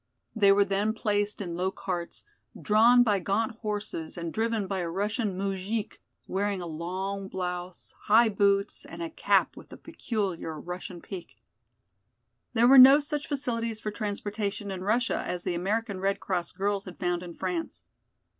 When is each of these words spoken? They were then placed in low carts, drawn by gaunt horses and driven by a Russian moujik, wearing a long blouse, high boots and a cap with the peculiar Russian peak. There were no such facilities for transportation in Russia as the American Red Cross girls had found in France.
They 0.35 0.51
were 0.51 0.65
then 0.65 0.93
placed 0.93 1.41
in 1.41 1.55
low 1.55 1.69
carts, 1.69 2.23
drawn 2.59 3.03
by 3.03 3.19
gaunt 3.19 3.57
horses 3.57 4.17
and 4.17 4.33
driven 4.33 4.65
by 4.65 4.79
a 4.79 4.89
Russian 4.89 5.37
moujik, 5.37 6.01
wearing 6.27 6.59
a 6.59 6.65
long 6.65 7.27
blouse, 7.27 7.93
high 8.05 8.27
boots 8.29 8.83
and 8.83 9.03
a 9.03 9.11
cap 9.11 9.55
with 9.55 9.69
the 9.69 9.77
peculiar 9.77 10.59
Russian 10.59 11.01
peak. 11.01 11.37
There 12.53 12.67
were 12.67 12.79
no 12.79 12.99
such 12.99 13.27
facilities 13.27 13.79
for 13.79 13.91
transportation 13.91 14.71
in 14.71 14.81
Russia 14.83 15.21
as 15.23 15.43
the 15.43 15.53
American 15.53 15.99
Red 15.99 16.19
Cross 16.19 16.53
girls 16.53 16.85
had 16.85 16.97
found 16.97 17.21
in 17.21 17.35
France. 17.35 17.83